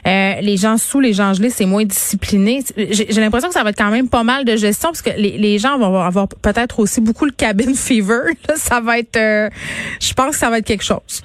Euh, 0.05 0.33
les 0.41 0.57
gens 0.57 0.77
sous, 0.77 0.99
les 0.99 1.13
gens 1.13 1.33
gelés, 1.33 1.49
c'est 1.49 1.65
moins 1.65 1.85
discipliné. 1.85 2.59
J'ai 2.75 3.21
l'impression 3.21 3.47
que 3.47 3.53
ça 3.53 3.63
va 3.63 3.69
être 3.69 3.77
quand 3.77 3.91
même 3.91 4.09
pas 4.09 4.23
mal 4.23 4.43
de 4.43 4.57
gestion 4.57 4.89
parce 4.89 5.01
que 5.01 5.11
les, 5.17 5.57
gens 5.59 5.77
vont 5.77 5.97
avoir 5.97 6.27
peut-être 6.27 6.79
aussi 6.79 6.99
beaucoup 6.99 7.23
le 7.23 7.31
cabin 7.31 7.73
fever. 7.73 8.33
ça 8.55 8.81
va 8.81 8.99
être, 8.99 9.15
euh, 9.15 9.49
je 10.01 10.13
pense 10.13 10.31
que 10.31 10.35
ça 10.35 10.49
va 10.49 10.57
être 10.57 10.67
quelque 10.67 10.83
chose. 10.83 11.23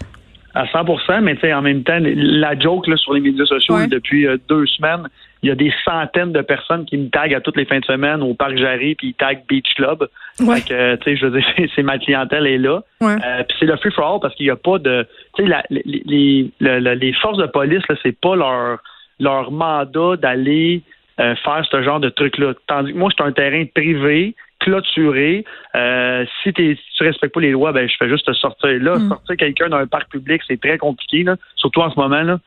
À 0.54 0.64
100% 0.66 1.20
mais 1.22 1.34
tu 1.34 1.40
sais, 1.40 1.52
en 1.52 1.62
même 1.62 1.82
temps, 1.82 1.98
la 2.00 2.56
joke 2.56 2.86
là, 2.86 2.96
sur 2.96 3.14
les 3.14 3.20
médias 3.20 3.46
sociaux 3.46 3.84
depuis 3.86 4.28
deux 4.48 4.66
semaines, 4.66 5.08
il 5.42 5.48
y 5.48 5.52
a 5.52 5.54
des 5.54 5.72
centaines 5.84 6.32
de 6.32 6.42
personnes 6.42 6.84
qui 6.84 6.96
me 6.98 7.08
taguent 7.08 7.34
à 7.34 7.40
toutes 7.40 7.56
les 7.56 7.64
fins 7.64 7.78
de 7.78 7.84
semaine 7.84 8.22
au 8.22 8.34
parc 8.34 8.56
Jarry, 8.56 8.94
puis 8.94 9.08
ils 9.08 9.14
taguent 9.14 9.42
Beach 9.48 9.74
Club. 9.76 10.08
Ouais. 10.40 10.60
tu 10.60 10.74
sais, 10.74 11.16
je 11.16 11.26
veux 11.26 11.40
dire, 11.40 11.68
c'est 11.76 11.82
ma 11.82 11.98
clientèle 11.98 12.46
est 12.46 12.58
là. 12.58 12.82
Ouais. 13.00 13.14
Euh, 13.14 13.42
puis 13.48 13.56
c'est 13.58 13.66
le 13.66 13.76
free 13.76 13.90
for 13.90 14.14
all 14.14 14.20
parce 14.20 14.34
qu'il 14.34 14.46
n'y 14.46 14.50
a 14.50 14.56
pas 14.56 14.78
de, 14.78 15.06
tu 15.34 15.46
sais, 15.46 15.62
les, 15.70 16.50
les, 16.60 16.94
les, 16.94 17.12
forces 17.14 17.38
de 17.38 17.46
police 17.46 17.82
là, 17.88 17.96
c'est 18.02 18.18
pas 18.18 18.36
leur 18.36 18.78
leur 19.20 19.50
mandat 19.50 20.16
d'aller 20.16 20.82
euh, 21.20 21.34
faire 21.36 21.66
ce 21.68 21.82
genre 21.82 22.00
de 22.00 22.08
truc-là. 22.10 22.54
Tandis 22.68 22.92
que 22.92 22.98
moi, 22.98 23.10
c'est 23.16 23.24
un 23.24 23.32
terrain 23.32 23.64
privé 23.74 24.36
clôturé. 24.60 25.44
Euh, 25.74 26.24
si, 26.42 26.52
tu 26.52 26.76
si 26.76 26.82
tu 26.96 27.04
respectes 27.04 27.34
pas 27.34 27.40
les 27.40 27.50
lois, 27.50 27.72
ben 27.72 27.88
je 27.88 27.94
fais 27.98 28.08
juste 28.08 28.26
te 28.26 28.32
sortir. 28.32 28.70
Là, 28.80 28.96
mm. 28.96 29.08
sortir 29.08 29.36
quelqu'un 29.36 29.68
d'un 29.68 29.86
parc 29.86 30.10
public, 30.10 30.42
c'est 30.46 30.60
très 30.60 30.78
compliqué, 30.78 31.24
là, 31.24 31.36
surtout 31.56 31.80
en 31.80 31.90
ce 31.90 31.98
moment. 31.98 32.22
Là. 32.22 32.38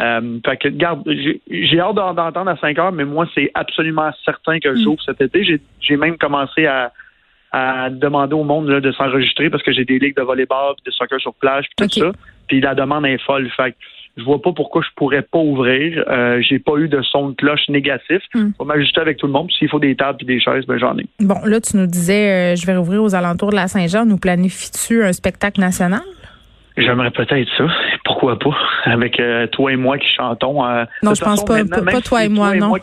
Euh, 0.00 0.38
fait 0.44 0.56
que, 0.56 0.68
garde, 0.68 1.02
j'ai 1.48 1.80
hâte 1.80 1.94
d'entendre 1.94 2.50
à 2.50 2.56
5 2.56 2.78
heures, 2.78 2.92
mais 2.92 3.04
moi, 3.04 3.26
c'est 3.34 3.50
absolument 3.54 4.10
certain 4.24 4.58
que 4.58 4.74
j'ouvre 4.74 5.00
mm. 5.02 5.04
cet 5.06 5.20
été. 5.20 5.60
J'ai 5.80 5.96
même 5.96 6.16
commencé 6.16 6.66
à, 6.66 6.92
à 7.54 7.88
demander 7.88 8.34
au 8.34 8.42
monde 8.42 8.68
là, 8.68 8.80
de 8.80 8.90
s'enregistrer 8.90 9.48
parce 9.48 9.62
que 9.62 9.72
j'ai 9.72 9.84
des 9.84 10.00
ligues 10.00 10.16
de 10.16 10.22
volleyball, 10.22 10.74
de 10.84 10.90
soccer 10.90 11.20
sur 11.20 11.32
plage, 11.34 11.66
puis 11.76 11.86
tout 11.86 12.00
ça. 12.00 12.10
Puis 12.48 12.60
la 12.60 12.74
demande 12.74 13.06
est 13.06 13.22
folle. 13.24 13.48
Fait 13.56 13.70
que 13.70 13.76
je 14.16 14.24
vois 14.24 14.42
pas 14.42 14.50
pourquoi 14.52 14.82
je 14.82 14.88
pourrais 14.96 15.22
pas 15.22 15.38
ouvrir. 15.38 16.04
Euh, 16.08 16.42
j'ai 16.42 16.58
pas 16.58 16.76
eu 16.78 16.88
de 16.88 17.00
son 17.02 17.28
de 17.28 17.34
cloche 17.36 17.68
négatif. 17.68 18.22
Mm. 18.34 18.40
Je 18.40 18.58
vais 18.58 18.64
m'ajuster 18.64 19.00
avec 19.00 19.18
tout 19.18 19.26
le 19.26 19.32
monde. 19.32 19.52
S'il 19.56 19.68
faut 19.68 19.78
des 19.78 19.94
tables 19.94 20.18
et 20.22 20.24
des 20.24 20.40
chaises, 20.40 20.66
ben 20.66 20.78
j'en 20.78 20.98
ai. 20.98 21.06
Bon, 21.20 21.36
là, 21.44 21.60
tu 21.60 21.76
nous 21.76 21.86
disais, 21.86 22.54
euh, 22.54 22.56
je 22.56 22.66
vais 22.66 22.76
rouvrir 22.76 23.04
aux 23.04 23.14
alentours 23.14 23.50
de 23.50 23.56
la 23.56 23.68
Saint-Jean. 23.68 24.04
Nous 24.04 24.18
planifies-tu 24.18 25.04
un 25.04 25.12
spectacle 25.12 25.60
national? 25.60 26.02
J'aimerais 26.76 27.12
peut-être 27.12 27.48
ça. 27.56 27.68
Pourquoi 28.14 28.38
pas, 28.38 28.56
avec 28.84 29.18
euh, 29.18 29.46
toi 29.48 29.72
et 29.72 29.76
moi 29.76 29.98
qui 29.98 30.06
chantons. 30.16 30.64
Euh, 30.64 30.84
non, 31.02 31.14
je 31.14 31.24
pense 31.24 31.44
pas, 31.44 31.64
pas, 31.64 32.00
toi 32.00 32.24
et 32.24 32.28
moi, 32.28 32.54
non. 32.54 32.74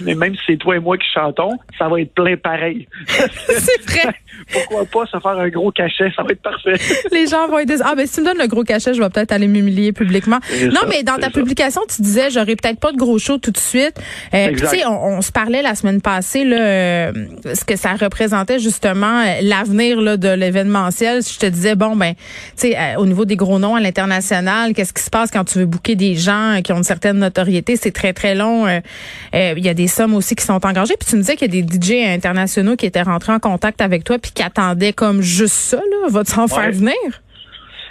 mais 0.00 0.14
même 0.14 0.34
si 0.34 0.40
c'est 0.46 0.56
toi 0.56 0.76
et 0.76 0.78
moi 0.78 0.96
qui 0.96 1.06
chantons, 1.12 1.52
ça 1.78 1.88
va 1.88 2.00
être 2.00 2.14
plein 2.14 2.36
pareil. 2.36 2.88
c'est 3.06 3.90
vrai. 3.90 4.14
pourquoi 4.50 4.84
pas 4.86 5.06
se 5.06 5.20
faire 5.20 5.38
un 5.38 5.48
gros 5.48 5.70
cachet, 5.70 6.10
ça 6.16 6.22
va 6.22 6.30
être 6.30 6.42
parfait. 6.42 6.76
Les 7.12 7.26
gens 7.26 7.46
vont 7.48 7.58
être 7.58 7.74
ah 7.84 7.94
ben 7.94 8.06
si 8.06 8.14
tu 8.14 8.20
me 8.22 8.26
donnes 8.26 8.38
le 8.38 8.46
gros 8.46 8.64
cachet, 8.64 8.94
je 8.94 9.02
vais 9.02 9.08
peut-être 9.10 9.32
aller 9.32 9.48
m'humilier 9.48 9.92
publiquement. 9.92 10.38
Non, 10.72 10.80
mais 10.88 11.02
dans 11.02 11.16
ta 11.16 11.30
publication, 11.30 11.82
tu 11.94 12.00
disais 12.00 12.30
j'aurais 12.30 12.56
peut-être 12.56 12.80
pas 12.80 12.92
de 12.92 12.96
gros 12.96 13.18
show 13.18 13.38
tout 13.38 13.50
de 13.50 13.58
suite. 13.58 14.00
Euh, 14.32 14.50
tu 14.52 14.66
sais, 14.66 14.86
on, 14.86 15.20
se 15.20 15.32
parlait 15.32 15.62
la 15.62 15.74
semaine 15.74 16.00
passée 16.00 16.44
là, 16.44 16.56
euh, 16.56 17.12
ce 17.54 17.64
que 17.64 17.76
ça 17.76 17.94
représentait 17.94 18.58
justement 18.58 19.24
l'avenir 19.42 20.00
là 20.00 20.16
de 20.16 20.28
l'événementiel. 20.28 21.22
Je 21.22 21.38
te 21.38 21.46
disais 21.46 21.74
bon 21.74 21.96
ben, 21.96 22.14
tu 22.58 22.68
sais, 22.68 22.96
au 22.96 23.06
niveau 23.06 23.24
des 23.24 23.36
gros 23.36 23.58
noms 23.58 23.76
à 23.76 23.80
l'international, 23.80 24.53
qu'est-ce 24.74 24.92
qui 24.92 25.02
se 25.02 25.10
passe 25.10 25.30
quand 25.30 25.44
tu 25.44 25.58
veux 25.58 25.66
booker 25.66 25.94
des 25.96 26.14
gens 26.14 26.60
qui 26.62 26.72
ont 26.72 26.78
une 26.78 26.84
certaine 26.84 27.18
notoriété 27.18 27.76
C'est 27.76 27.92
très 27.92 28.12
très 28.12 28.34
long. 28.34 28.66
Euh, 28.66 28.80
il 29.32 29.64
y 29.64 29.68
a 29.68 29.74
des 29.74 29.86
sommes 29.86 30.14
aussi 30.14 30.34
qui 30.34 30.44
sont 30.44 30.64
engagées. 30.64 30.94
Puis 30.98 31.08
tu 31.08 31.16
me 31.16 31.20
disais 31.20 31.36
qu'il 31.36 31.54
y 31.54 31.58
a 31.58 31.62
des 31.62 31.66
DJ 31.66 32.06
internationaux 32.14 32.76
qui 32.76 32.86
étaient 32.86 33.02
rentrés 33.02 33.32
en 33.32 33.40
contact 33.40 33.80
avec 33.80 34.04
toi 34.04 34.18
puis 34.18 34.32
qui 34.32 34.42
attendaient 34.42 34.92
comme 34.92 35.20
juste 35.20 35.54
ça 35.54 35.76
là. 35.76 36.08
Va 36.08 36.24
t'en 36.24 36.48
faire 36.48 36.70
venir? 36.70 36.94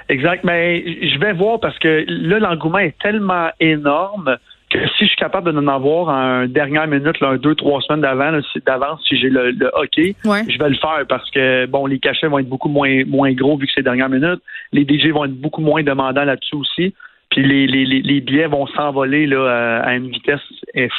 Exact. 0.10 0.44
Mais 0.44 0.84
je 0.86 1.20
vais 1.20 1.34
voir 1.34 1.60
parce 1.60 1.78
que 1.80 2.06
là, 2.08 2.40
l'engouement 2.40 2.80
est 2.80 2.98
tellement 3.02 3.50
énorme 3.60 4.38
que 4.74 4.88
si 4.98 5.06
je 5.06 5.10
suis 5.10 5.16
capable 5.16 5.52
de 5.52 5.58
en 5.58 5.68
avoir 5.68 6.10
en 6.10 6.46
dernière 6.48 6.88
minute, 6.88 7.20
là, 7.20 7.30
un, 7.30 7.38
deux, 7.38 7.56
trois 7.56 7.82
semaines 7.82 8.02
d'avance, 8.02 8.46
d'avance, 8.66 9.02
si 9.08 9.18
j'ai 9.18 9.30
le, 9.30 9.56
hockey, 9.74 10.16
je 10.24 10.58
vais 10.58 10.70
le 10.70 10.76
faire 10.76 11.06
parce 11.08 11.30
que 11.32 11.66
bon, 11.68 11.86
les 11.86 12.00
cachets 12.00 12.28
vont 12.28 12.40
être 12.40 12.50
beaucoup 12.50 12.70
moins 12.70 13.04
moins 13.06 13.32
gros 13.34 13.58
vu 13.58 13.68
que 13.68 13.72
c'est 13.74 13.84
dernière 13.84 14.10
minute. 14.10 14.42
Les 14.72 14.84
DJ 14.84 15.08
vont 15.08 15.26
être 15.26 15.40
beaucoup 15.40 15.62
moins 15.62 15.84
demandants 15.84 16.26
là-dessus 16.26 16.56
aussi. 16.56 16.94
Puis 17.30 17.44
les, 17.44 17.66
les, 17.68 17.86
les, 17.86 18.22
billets 18.22 18.48
vont 18.48 18.68
s'envoler 18.68 19.26
là 19.26 19.82
à 19.84 19.96
une 19.96 20.10
vitesse 20.10 20.42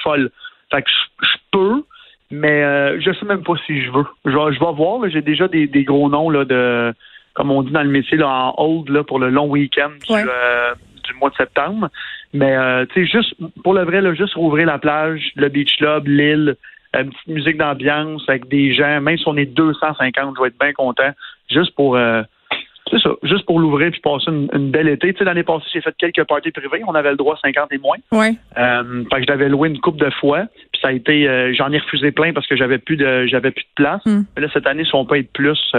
folle. 0.03 0.31
Fait 0.71 0.83
que 0.83 0.91
je, 1.23 1.37
peux, 1.53 1.85
mais 2.31 2.65
euh, 2.65 3.01
je 3.01 3.13
sais 3.13 3.27
même 3.27 3.45
pas 3.45 3.55
si 3.67 3.83
je 3.83 3.91
veux. 3.93 4.07
Je 4.25 4.31
vais, 4.31 4.55
je 4.55 4.59
vais 4.59 4.73
voir. 4.73 5.09
J'ai 5.09 5.23
déjà 5.23 5.47
des, 5.47 5.69
des 5.69 5.85
gros 5.85 6.09
noms 6.09 6.31
là 6.31 6.45
de 6.45 6.93
comme 7.35 7.51
on 7.51 7.63
dit 7.63 7.73
dans 7.73 7.83
le 7.83 7.91
métier, 7.91 8.17
là, 8.17 8.29
en 8.29 8.55
hold 8.57 8.89
là, 8.89 9.05
pour 9.05 9.19
le 9.19 9.29
long 9.29 9.49
week-end 9.49 9.91
euh, 10.11 10.75
du, 11.05 11.15
mois 11.15 11.31
de 11.31 11.35
septembre. 11.35 11.89
Mais 12.35 12.57
euh, 12.57 12.85
tu 12.93 13.07
sais, 13.07 13.11
juste 13.11 13.35
pour 13.63 13.75
le 13.75 13.85
vrai, 13.85 14.01
là, 14.01 14.13
juste 14.13 14.35
rouvrir 14.35 14.67
la 14.67 14.79
plage, 14.79 15.31
le 15.37 15.49
beach 15.49 15.77
club, 15.79 16.09
l'île, 16.09 16.57
euh, 16.97 17.03
une 17.05 17.11
petite 17.11 17.29
musique 17.29 17.57
d'ambiance 17.57 18.25
avec 18.29 18.49
des 18.49 18.75
gens, 18.75 19.01
même 19.01 19.17
si 19.17 19.25
on 19.29 19.37
est 19.37 19.47
250, 19.47 20.35
je 20.37 20.43
vais 20.43 20.49
être 20.49 20.59
bien 20.59 20.73
content. 20.73 21.11
Juste 21.49 21.75
pour 21.77 21.97
c'est 22.91 23.01
ça, 23.01 23.11
juste 23.23 23.47
pour 23.47 23.61
l'ouvrir 23.61 23.91
puis 23.91 24.01
passer 24.01 24.27
une, 24.31 24.71
belle 24.71 24.89
été. 24.89 25.13
Tu 25.13 25.19
sais, 25.19 25.25
l'année 25.25 25.43
passée, 25.43 25.65
j'ai 25.73 25.81
fait 25.81 25.95
quelques 25.97 26.25
parties 26.25 26.51
privées. 26.51 26.83
On 26.87 26.95
avait 26.95 27.11
le 27.11 27.17
droit 27.17 27.35
à 27.35 27.39
50 27.39 27.73
et 27.73 27.79
moins. 27.79 27.97
Ouais. 28.13 28.35
Euh, 28.59 29.05
fait 29.11 29.21
que 29.21 29.23
je 29.23 29.29
l'avais 29.29 29.49
loué 29.49 29.71
une 29.71 29.81
coupe 29.81 29.97
de 29.97 30.11
fois. 30.11 30.43
Puis 30.73 30.81
ça 30.83 30.89
a 30.89 30.93
été, 30.93 31.55
j'en 31.55 31.73
ai 31.73 31.79
refusé 31.79 32.13
plein 32.13 32.33
parce 32.33 32.47
que 32.47 32.57
j'avais 32.57 32.79
plus 32.79 32.97
de, 32.97 33.27
j'avais 33.27 33.53
plus 33.53 33.65
de 33.65 33.75
place. 33.77 34.05
Hmm. 34.05 34.25
Mais 34.37 34.43
là, 34.43 34.49
cette 34.53 34.67
année, 34.67 34.85
si 34.85 34.95
on 34.95 35.07
peut 35.07 35.19
être 35.19 35.33
plus, 35.33 35.73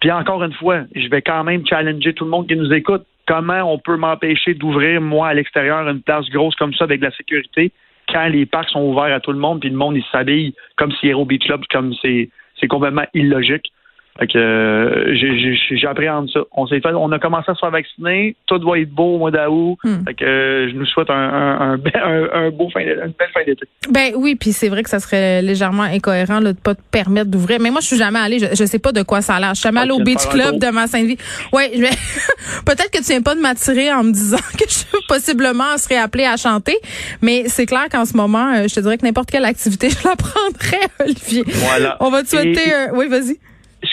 puis 0.00 0.10
encore 0.12 0.42
une 0.44 0.52
fois, 0.52 0.82
je 0.94 1.08
vais 1.08 1.22
quand 1.22 1.44
même 1.44 1.66
challenger 1.66 2.14
tout 2.14 2.24
le 2.24 2.30
monde 2.30 2.46
qui 2.46 2.56
nous 2.56 2.72
écoute. 2.72 3.04
Comment 3.26 3.72
on 3.72 3.78
peut 3.78 3.96
m'empêcher 3.96 4.54
d'ouvrir, 4.54 5.00
moi, 5.00 5.28
à 5.28 5.34
l'extérieur, 5.34 5.88
une 5.88 6.02
place 6.02 6.28
grosse 6.28 6.54
comme 6.56 6.74
ça 6.74 6.84
avec 6.84 7.00
la 7.00 7.10
sécurité 7.12 7.72
quand 8.08 8.26
les 8.26 8.46
parcs 8.46 8.68
sont 8.70 8.82
ouverts 8.82 9.14
à 9.14 9.20
tout 9.20 9.32
le 9.32 9.38
monde, 9.38 9.60
puis 9.60 9.70
le 9.70 9.76
monde, 9.76 9.96
il 9.96 10.04
s'habille 10.12 10.54
comme 10.76 10.92
si 10.92 11.08
Hero 11.08 11.24
Beach 11.24 11.44
Club, 11.44 11.62
comme 11.70 11.94
c'est 12.02 12.28
complètement 12.68 13.06
illogique. 13.14 13.72
Fait 14.18 14.28
que 14.28 14.38
euh, 14.38 15.76
j'appréhende 15.76 16.30
ça. 16.30 16.40
On 16.52 16.68
s'est 16.68 16.80
fait, 16.80 16.94
on 16.94 17.10
a 17.10 17.18
commencé 17.18 17.50
à 17.50 17.54
se 17.54 17.58
faire 17.58 17.72
vacciner. 17.72 18.36
Tout 18.46 18.58
doit 18.58 18.78
être 18.78 18.90
beau 18.90 19.16
au 19.16 19.18
mois 19.18 19.32
d'août. 19.32 19.76
Hmm. 19.82 20.04
Fait 20.06 20.14
que 20.14 20.24
euh, 20.24 20.70
je 20.70 20.76
nous 20.76 20.86
souhaite 20.86 21.10
un, 21.10 21.14
un, 21.14 21.72
un, 21.74 22.50
beau 22.50 22.70
fin, 22.70 22.80
une 22.80 22.94
belle 22.94 23.30
fin 23.34 23.40
d'été. 23.44 23.66
Ben 23.90 24.12
oui, 24.14 24.36
puis 24.36 24.52
c'est 24.52 24.68
vrai 24.68 24.84
que 24.84 24.90
ça 24.90 25.00
serait 25.00 25.42
légèrement 25.42 25.82
incohérent 25.82 26.38
là, 26.38 26.52
de 26.52 26.58
pas 26.58 26.76
te 26.76 26.82
permettre 26.92 27.28
d'ouvrir. 27.28 27.58
Mais 27.60 27.70
moi, 27.70 27.80
je 27.80 27.88
suis 27.88 27.96
jamais 27.96 28.20
allée. 28.20 28.38
Je, 28.38 28.46
je 28.54 28.64
sais 28.64 28.78
pas 28.78 28.92
de 28.92 29.02
quoi 29.02 29.20
ça 29.20 29.34
a 29.34 29.40
l'air. 29.40 29.50
Je 29.50 29.60
suis 29.60 29.68
jamais 29.68 29.80
allée 29.80 29.90
au 29.90 29.98
Beach 29.98 30.28
Club 30.28 30.60
de 30.60 30.70
ma 30.70 30.86
Sainte-Vie. 30.86 31.18
Ouais, 31.52 31.70
peut-être 32.66 32.90
que 32.92 32.98
tu 32.98 33.10
viens 33.10 33.22
pas 33.22 33.34
de 33.34 33.40
m'attirer 33.40 33.92
en 33.92 34.04
me 34.04 34.12
disant 34.12 34.36
que 34.58 34.64
je 34.68 34.84
possiblement 35.08 35.76
serais 35.76 35.96
appelée 35.96 36.26
à 36.26 36.36
chanter. 36.36 36.76
Mais 37.20 37.44
c'est 37.48 37.66
clair 37.66 37.86
qu'en 37.90 38.04
ce 38.04 38.16
moment, 38.16 38.54
euh, 38.54 38.68
je 38.68 38.74
te 38.76 38.80
dirais 38.80 38.96
que 38.96 39.04
n'importe 39.04 39.32
quelle 39.32 39.44
activité, 39.44 39.90
je 39.90 40.08
la 40.08 40.14
prendrais, 40.14 40.86
Olivier. 41.00 41.42
Voilà. 41.48 41.96
On 41.98 42.10
va 42.10 42.22
te 42.22 42.28
souhaiter. 42.28 42.70
oui, 42.92 43.08
vas-y 43.08 43.38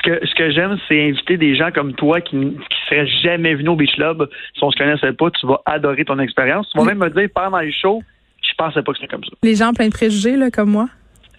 ce 0.02 0.10
que 0.10 0.26
ce 0.26 0.36
que 0.36 0.52
j'aime, 0.52 0.78
c'est 0.88 1.10
inviter 1.10 1.38
des 1.38 1.56
gens 1.56 1.72
comme 1.72 1.94
toi 1.94 2.22
qui 2.22 2.38
qui 2.38 2.78
seraient 2.90 3.08
jamais 3.24 3.56
venus 3.56 3.70
au 3.70 3.76
Beach 3.76 3.96
Club. 3.96 4.30
Si 4.56 4.64
on 4.64 4.72
se 4.72 4.78
connaissait 4.78 5.14
pas, 5.14 5.30
tu 5.32 5.46
vas 5.48 5.62
adorer 5.66 6.06
ton 6.06 6.20
expérience. 6.20 6.70
Tu 6.72 6.78
vas 6.78 6.86
même 6.86 7.00
me 7.00 7.10
dire 7.10 7.30
pendant 7.34 7.60
les 7.60 7.72
shows, 7.72 8.02
je 8.42 8.54
pensais 8.58 8.82
pas 8.82 8.92
que 8.92 9.00
c'était 9.00 9.12
comme 9.12 9.24
ça. 9.24 9.32
Les 9.44 9.56
gens 9.56 9.74
plein 9.74 9.88
de 9.88 9.94
préjugés 9.94 10.36
là, 10.36 10.52
comme 10.52 10.72
moi. 10.72 10.88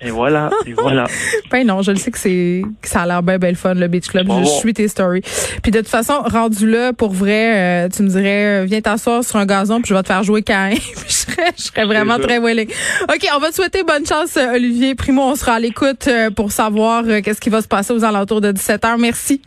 Et 0.04 0.11
voilà, 0.11 0.50
et 0.66 0.73
voilà. 0.73 1.06
ben 1.50 1.66
non, 1.66 1.82
je 1.82 1.92
le 1.92 1.97
sais 1.97 2.11
que 2.11 2.18
c'est 2.18 2.62
que 2.80 2.88
ça 2.88 3.02
a 3.02 3.06
l'air 3.06 3.23
bien 3.23 3.38
belle 3.38 3.54
fun 3.54 3.75
le 3.75 3.87
Beach 3.87 4.09
Club. 4.09 4.26
je 4.40 4.44
suis 4.44 4.75
tes 4.75 4.88
stories. 4.88 5.23
Puis 5.62 5.71
de 5.71 5.78
toute 5.78 5.88
façon, 5.88 6.23
rendu 6.25 6.68
là 6.68 6.92
pour 6.92 7.12
vrai, 7.12 7.85
euh, 7.85 7.88
tu 7.88 8.02
me 8.02 8.09
dirais 8.09 8.62
euh, 8.62 8.64
viens 8.64 8.80
t'asseoir 8.80 9.23
sur 9.23 9.37
un 9.37 9.47
gazon 9.47 9.80
puis 9.80 9.90
je 9.90 9.94
vais 9.94 10.02
te 10.02 10.09
faire 10.09 10.25
jouer 10.25 10.42
quand 10.42 10.71
je 11.06 11.12
serais 11.12 11.52
je 11.56 11.62
serais 11.62 11.85
vraiment 11.85 12.18
très 12.18 12.38
willing. 12.40 12.68
OK, 13.04 13.28
on 13.37 13.38
va 13.38 13.50
te 13.50 13.54
souhaiter 13.54 13.85
bonne 13.85 14.06
chance 14.06 14.37
euh, 14.37 14.54
Olivier 14.54 14.94
Primo, 14.97 15.23
on 15.23 15.37
sera 15.37 15.54
à 15.54 15.61
l'écoute 15.61 16.09
pour 16.35 16.50
savoir 16.50 17.04
qu'est-ce 17.23 17.40
qui 17.40 17.50
va 17.50 17.62
se 17.62 17.68
passer 17.68 17.92
aux 17.92 18.04
alentours 18.04 18.40
de 18.40 18.50
17h. 18.52 18.99
Merci. 18.99 19.40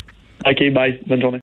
OK, 0.48 0.72
bye. 0.72 1.00
Bonne 1.08 1.22
journée. 1.22 1.34